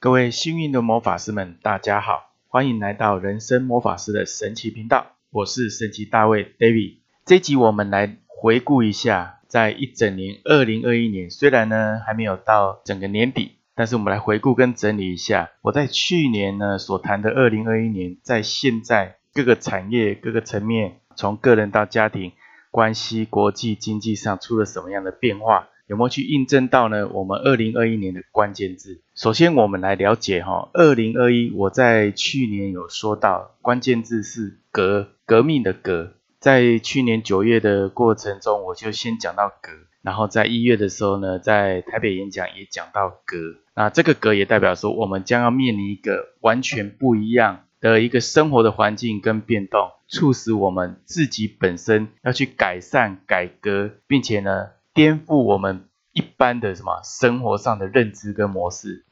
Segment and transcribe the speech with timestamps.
[0.00, 6.98] 各位幸运的魔法师们，大家好，欢迎来到人生魔法师的神奇频道，我是神奇大卫 David。
[7.26, 22.30] 这集我们来回顾一下，在一整年二零二一年，虽然呢还没有到整个年底，但是我们来回顾跟整理一下，我在去年呢所谈的二零二一年，在现在各个产业各个层面，从个人到家庭
[22.70, 25.66] 关系、国际经济上出了什么样的变化。
[25.88, 27.08] 有没有去印证到呢？
[27.08, 54.66] 我们二零二一年的关键字，首先我们来了解哈，二零二一我在去年有说到关键字是革革命的革，在去年九月的过程中，我就先讲到革，然后在一月的时候呢，在台北演讲也讲到革，那这个革也代表说我们将要面临一个完全不一样的一个生活的环境跟变动，促使我们自己本身要去改善改革，并且呢。
[54.98, 59.04] 颠覆我们一般的什么生活上的认知跟模式，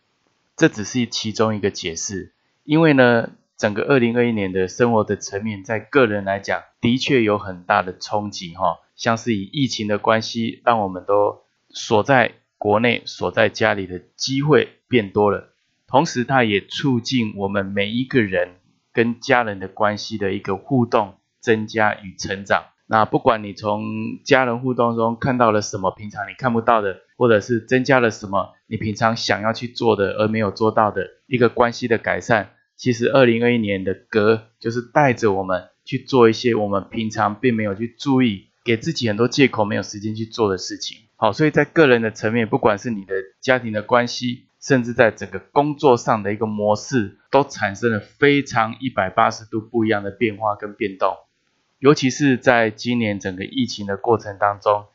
[0.57, 2.35] 这只是其中一个解释。
[2.65, 8.81] 因为呢，整个二零二一年的生活的层面，在个人来讲，的确有很大的冲击哈。
[8.97, 15.53] 像是以疫情的关系，让我们都锁在国内、锁在家里的机会变多了，
[15.87, 18.57] 同时它也促进我们每一个人
[18.93, 22.65] 跟家人的关系的一个互动增加与成长。
[22.89, 23.83] 那不管你从
[24.25, 40.99] 家人互动中看到了什么平常你看不到的，或者是增加了什么你平常想要去做的而没有做到的一个关系的改善，其实二零二一年的格就是带着我们去做一些我们平常并没有去注意，给自己很多借口没有时间去做的事情。
[41.17, 51.17] 好，所以在个人的层面，不管是你的家庭的关系，甚至在整个工作上的一个模式，都产生了非常一百八十度不一样的变化跟变动。
[51.79, 54.87] 尤其是在今年整个疫情的过程当中，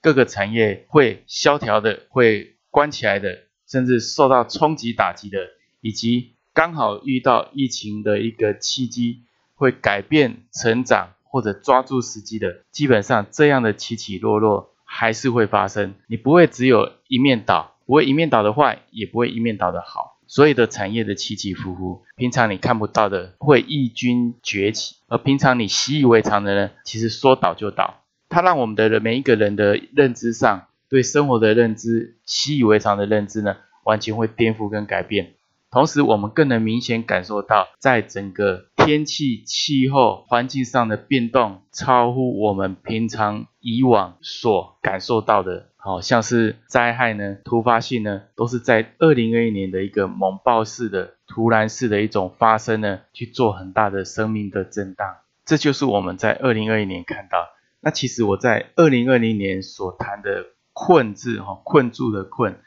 [0.00, 5.38] 各个产业会萧条的，会关起来的，甚至受到冲击打击的，
[5.80, 9.22] 以及刚好遇到疫情的一个契机，
[9.54, 15.94] 会改变成长或者抓住时机的，基本上这样的起起落落还是会发生。
[16.06, 20.15] 你不会只有一面倒，不会一面倒的坏，也不会一面倒的好。
[20.26, 28.02] 所有的产业的起起伏伏，平常你看不到的会异军崛起，而平常你习以为常的呢，其实说倒就倒。
[28.28, 35.34] 它让我们的每一个人的认知上，对生活的认知，习以为常的认知呢，完全会颠覆跟改变。
[35.70, 45.68] 同时，我们更能明显感受到，在整个天气、气候、环境上的变动，超乎我们平常以往所感受到的。
[45.86, 55.18] 好像是灾害呢，突发性呢，都是在二零二一年的一个猛爆式的、突然式的一种发生呢，去做很大的生命的震荡。
[55.44, 57.46] 这就是我们在二零二一年看到。
[57.78, 62.58] 那其实我在二零二零年所谈的困字，哈，困住的困，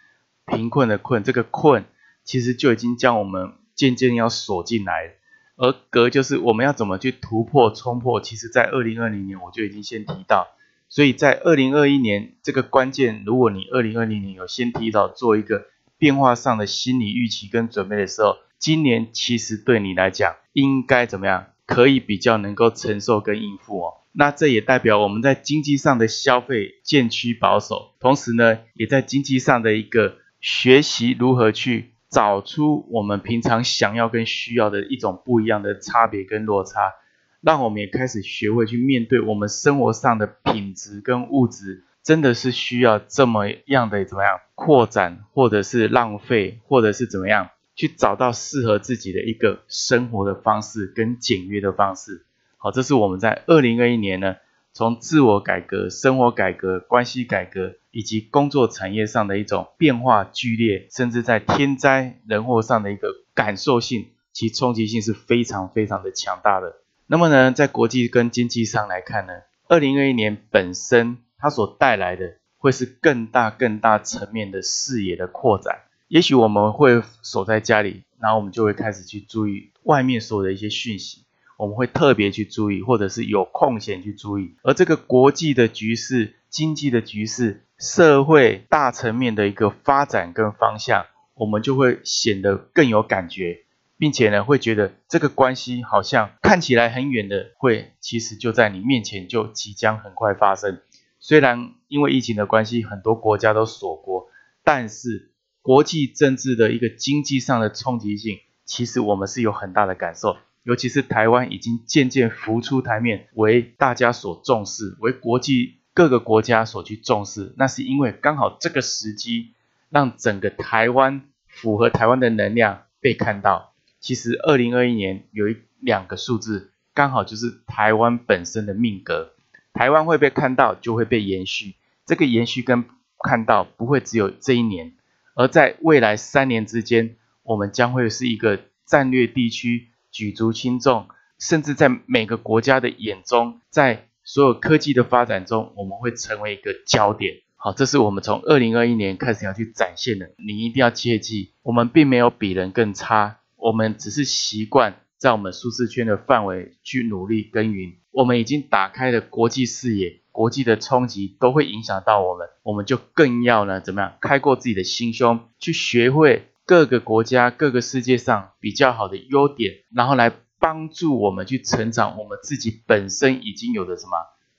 [0.45, 1.83] 贫困的困，这个困
[2.23, 5.15] 其实就已经将我们渐渐要锁进来。
[5.57, 10.47] 而隔就是我们要怎么去突破、冲破，其实在二零二零年我就已经先提到。
[10.89, 15.67] 所以在二零二一年这个关键，如果你二零二零年有先提早做一个
[15.97, 21.47] 变化上的心理预期跟准备的时候，今年其实对你来讲应该怎么样？
[21.65, 23.93] 可以比较能够承受跟应付哦。
[24.11, 36.93] 那这也代表我们在经济上的消费渐趋保守，同时呢，也在经济上的一个学习如何去找出我们平常想要跟需要的一种不一样的差别跟落差。
[37.41, 52.25] 让我们也开始学会去面对我们生活上的品质跟物质，真的是需要这么样的怎么样扩展，或者是浪费，或者是怎么样去找到适合自己的一个生活的方式跟简约的方式。
[52.57, 54.35] 好，这是我们在二零二一年呢，
[54.73, 66.75] 从自我改革、生活改革、关系改革以及工作产业上的一种变化剧烈，甚至在天灾人祸上的一个感受性，其冲击性是非常非常的强大的。
[67.11, 69.33] 那么呢，在国际跟经济上来看呢，
[69.67, 75.79] 二零二一年本身它所带来的会是更大更大层面的视野的扩展。
[76.07, 81.23] 也许我们会守在家里，然后我们就会开始去注意外面所有的一些讯息，
[81.57, 84.53] 我们会特别去注意，或者是有空闲去注意。
[84.61, 93.61] 而这个国际的局势、经济的局势、社会大层面的一个发展跟方向，我们就会显得更有感觉。
[93.99, 100.81] 并且呢，会觉得这个关系好像看起来很远的，会其实就在你面前，就即将很快发生。
[101.19, 104.29] 虽然因为疫情的关系，很多国家都锁国，
[104.63, 110.37] 但是国际政治的一个经济上的冲击性，其实我们是有很大的感受。
[110.63, 117.53] 尤其是台湾已经渐渐浮出台面，为大家所重视，为国际各个国家所去重视。
[117.57, 119.53] 那是因为刚好这个时机，
[119.89, 121.25] 让整个台湾。
[121.51, 123.68] 符合台湾的能量被看到。
[123.99, 129.31] 其实二零二一年有一两个数字，刚好就是台湾本身的命格。
[129.73, 131.75] 台湾会被看到，就会被延续。
[132.05, 132.85] 这个延续跟
[133.23, 134.93] 看到不会只有这一年，
[135.35, 141.07] 而在未来三年之间，我们将会是一个战略地区举足轻重，
[141.37, 147.41] 甚至在每个国家的眼中，在所有科技的发展中，我们会成为一个焦点。
[147.55, 150.31] 好，这是我们从二零二一年开始要去展现的。
[150.37, 157.93] 你一定要切记，我们并没有比人更差，我们只是习惯在我们舒适圈的范围去努力耕耘。
[158.11, 174.11] 我们已经打开了国际视野，国际的冲击都会影响到我们，我们就更要呢怎么样开过自己的心胸，去学会各个国家、各个世界上比较好的优点，然后来帮助我们去成长我们自己本身已经有的什么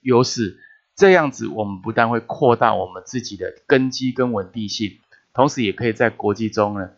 [0.02, 0.60] 优势。
[0.94, 4.98] 这样子，我们不但会扩大我们自己的根基跟稳定性，
[5.32, 6.90] 同时也可以在国际中呢，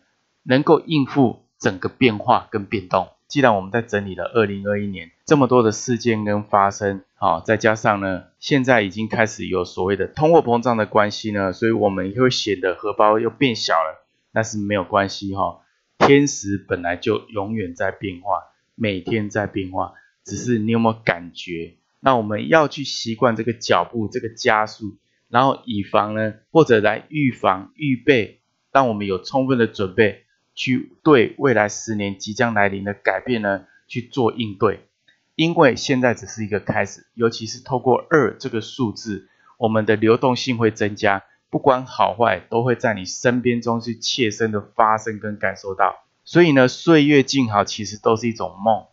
[0.43, 3.07] 能够应付整个变化跟变动。
[3.29, 14.05] 既然我们在整理了二零二一年这么多的事件跟发生，好，再加上呢，现在已经开始有所谓的通货膨胀的关系呢，所以我们也会显得荷包又变小了。
[14.33, 15.61] 但是没有关系哈，
[15.99, 18.43] 天时本来就永远在变化，
[18.75, 19.93] 每天在变化，
[20.25, 21.77] 只是你有没有感觉？
[22.01, 24.97] 那我们要去习惯这个脚步，这个加速，
[25.29, 28.41] 然后以防呢，或者来预防、预备，
[28.73, 30.22] 让我们有充分的准备，
[30.55, 34.87] 去对未来十年即将来临的改变呢，去做应对。
[35.35, 39.27] 因为现在只是一个开始，尤其是透过二这个数字，
[39.57, 46.03] 我们的流动性会增加，不管好坏，都会在你身边中去切身的发生跟感受到。
[46.23, 48.85] 所以呢，岁月静好其实都是一种梦。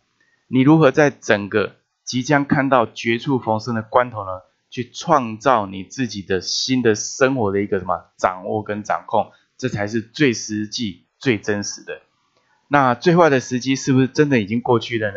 [0.48, 4.30] 你如何在整个即将看到绝处逢生的关头呢，
[4.70, 12.02] 去创造你自己的新的生活的一个什么掌握跟掌控，这才是最实际、最真实的。
[12.66, 15.16] 那最坏的时机是不是真的已经过去了呢？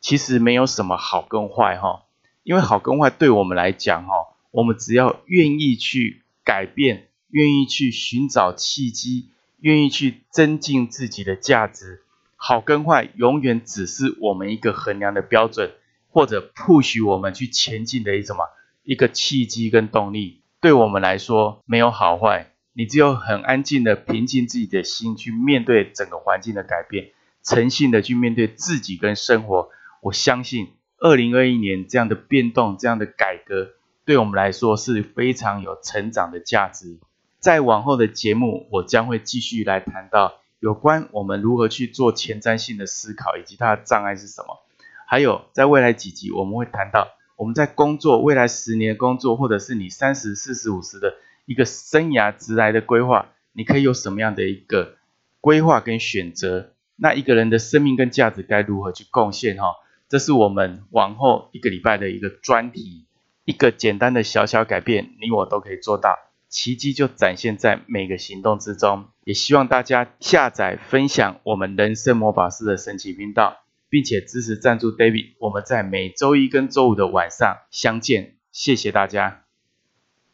[0.00, 2.04] 其实没有什么好跟坏哈，
[2.44, 4.14] 因为好跟坏对我们来讲哈，
[4.50, 9.28] 我们只要愿意去改变，愿意去寻找契机，
[9.60, 12.02] 愿意去增进自己的价值，
[12.36, 15.72] 好跟坏永远只是我们一个衡量的标准。
[16.16, 18.44] 或者 push 我们去前进的一种嘛
[18.84, 27.12] 一个契机跟动力，对我们来说没有好坏，你只有很安静的平静自己的心去面对整个环境的改变，
[27.42, 29.70] 诚信的去面对自己跟生活。
[30.02, 33.70] 我相信二零二一年这样的变动，这样的改革，
[34.04, 36.98] 对我们来说是非常有成长的价值。
[37.38, 44.58] 在往后的节目，我将会继续来谈到有关我们如何去做前瞻性的思考，以及它的障碍是什么。
[45.06, 47.06] 还有，在未来几集我们会谈到，
[47.36, 51.14] 我们在工作未来十年工作，或者是你三十四十五十的
[51.46, 54.96] 一个生涯直来的规划，你可以有什么样的一个
[55.40, 56.72] 规划跟选择？
[56.96, 59.56] 那一个人的生命跟价值该如何去贡献？
[59.56, 59.64] 哈，
[60.08, 63.06] 这是我们往后一个礼拜的一个专题，
[63.44, 66.16] 一个简单的小小改变，你我都可以做到，
[66.48, 69.06] 奇迹就展现在每个行动之中。
[69.24, 73.60] 也希望大家下载分享我们人生魔法师的神奇频道。
[73.90, 79.43] 并且支持赞助 David，我们在每周一跟周五的晚上相见，谢谢大家。